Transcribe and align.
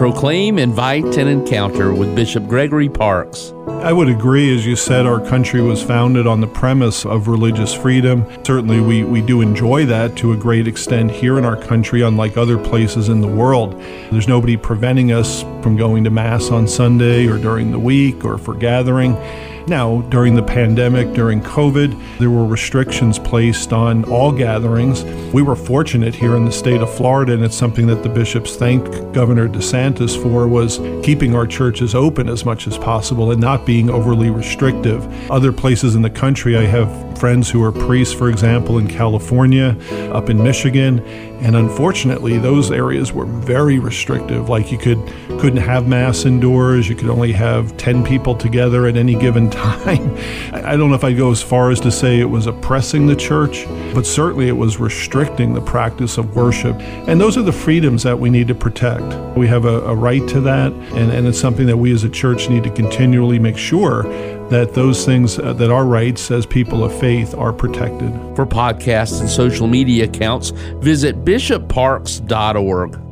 Proclaim, 0.00 0.58
invite, 0.58 1.18
and 1.18 1.28
encounter 1.28 1.92
with 1.92 2.16
Bishop 2.16 2.48
Gregory 2.48 2.88
Parkes. 2.88 3.52
I 3.66 3.92
would 3.92 4.08
agree. 4.08 4.54
As 4.56 4.64
you 4.64 4.74
said, 4.74 5.04
our 5.04 5.20
country 5.20 5.60
was 5.60 5.82
founded 5.82 6.26
on 6.26 6.40
the 6.40 6.46
premise 6.46 7.04
of 7.04 7.28
religious 7.28 7.74
freedom. 7.74 8.24
Certainly, 8.42 8.80
we, 8.80 9.04
we 9.04 9.20
do 9.20 9.42
enjoy 9.42 9.84
that 9.84 10.16
to 10.16 10.32
a 10.32 10.38
great 10.38 10.66
extent 10.66 11.10
here 11.10 11.36
in 11.36 11.44
our 11.44 11.54
country, 11.54 12.00
unlike 12.00 12.38
other 12.38 12.56
places 12.56 13.10
in 13.10 13.20
the 13.20 13.28
world. 13.28 13.78
There's 14.10 14.26
nobody 14.26 14.56
preventing 14.56 15.12
us 15.12 15.42
from 15.62 15.76
going 15.76 16.04
to 16.04 16.10
Mass 16.10 16.50
on 16.50 16.66
Sunday 16.66 17.26
or 17.26 17.36
during 17.36 17.70
the 17.70 17.78
week 17.78 18.24
or 18.24 18.38
for 18.38 18.54
gathering. 18.54 19.18
Now, 19.70 20.00
during 20.08 20.34
the 20.34 20.42
pandemic, 20.42 21.12
during 21.12 21.40
COVID, 21.40 22.18
there 22.18 22.28
were 22.28 22.44
restrictions 22.44 23.20
placed 23.20 23.72
on 23.72 24.02
all 24.06 24.32
gatherings. 24.32 25.04
We 25.32 25.42
were 25.42 25.54
fortunate 25.54 26.12
here 26.12 26.34
in 26.34 26.44
the 26.44 26.50
state 26.50 26.80
of 26.80 26.92
Florida, 26.92 27.34
and 27.34 27.44
it's 27.44 27.54
something 27.54 27.86
that 27.86 28.02
the 28.02 28.08
bishops 28.08 28.56
thanked 28.56 29.12
Governor 29.12 29.48
DeSantis 29.48 30.20
for 30.20 30.48
was 30.48 30.78
keeping 31.04 31.36
our 31.36 31.46
churches 31.46 31.94
open 31.94 32.28
as 32.28 32.44
much 32.44 32.66
as 32.66 32.78
possible 32.78 33.30
and 33.30 33.40
not 33.40 33.64
being 33.64 33.88
overly 33.88 34.28
restrictive. 34.28 35.06
Other 35.30 35.52
places 35.52 35.94
in 35.94 36.02
the 36.02 36.10
country, 36.10 36.56
I 36.56 36.64
have 36.64 36.90
friends 37.16 37.48
who 37.48 37.62
are 37.62 37.70
priests, 37.70 38.14
for 38.14 38.28
example, 38.28 38.78
in 38.78 38.88
California, 38.88 39.76
up 40.10 40.30
in 40.30 40.42
Michigan, 40.42 40.98
and 41.42 41.54
unfortunately, 41.54 42.38
those 42.38 42.70
areas 42.70 43.12
were 43.12 43.24
very 43.24 43.78
restrictive. 43.78 44.48
Like 44.48 44.72
you 44.72 44.78
could 44.78 44.98
couldn't 45.38 45.62
have 45.62 45.86
mass 45.86 46.26
indoors. 46.26 46.88
You 46.88 46.96
could 46.96 47.08
only 47.08 47.32
have 47.32 47.76
ten 47.76 48.04
people 48.04 48.34
together 48.34 48.86
at 48.86 48.96
any 48.96 49.14
given 49.14 49.48
time. 49.48 49.59
I 49.60 50.76
don't 50.76 50.88
know 50.90 50.94
if 50.94 51.04
I'd 51.04 51.16
go 51.16 51.30
as 51.30 51.42
far 51.42 51.70
as 51.70 51.80
to 51.80 51.90
say 51.90 52.18
it 52.18 52.24
was 52.24 52.46
oppressing 52.46 53.06
the 53.06 53.16
church, 53.16 53.66
but 53.94 54.06
certainly 54.06 54.48
it 54.48 54.56
was 54.56 54.78
restricting 54.78 55.52
the 55.52 55.60
practice 55.60 56.18
of 56.18 56.34
worship. 56.34 56.76
And 56.80 57.20
those 57.20 57.36
are 57.36 57.42
the 57.42 57.52
freedoms 57.52 58.02
that 58.04 58.18
we 58.18 58.30
need 58.30 58.48
to 58.48 58.54
protect. 58.54 59.04
We 59.36 59.46
have 59.48 59.64
a, 59.64 59.80
a 59.82 59.94
right 59.94 60.26
to 60.28 60.40
that, 60.42 60.72
and, 60.72 61.12
and 61.12 61.26
it's 61.26 61.38
something 61.38 61.66
that 61.66 61.76
we 61.76 61.92
as 61.92 62.04
a 62.04 62.08
church 62.10 62.48
need 62.48 62.64
to 62.64 62.70
continually 62.70 63.38
make 63.38 63.58
sure 63.58 64.04
that 64.48 64.74
those 64.74 65.04
things 65.04 65.38
uh, 65.38 65.52
that 65.54 65.70
our 65.70 65.84
rights 65.84 66.30
as 66.30 66.46
people 66.46 66.82
of 66.82 66.98
faith 66.98 67.34
are 67.34 67.52
protected. 67.52 68.10
For 68.34 68.46
podcasts 68.46 69.20
and 69.20 69.28
social 69.28 69.66
media 69.66 70.04
accounts, 70.04 70.50
visit 70.80 71.24
bishopparkes.org. 71.24 73.09